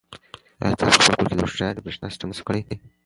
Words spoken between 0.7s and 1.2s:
تاسو په خپل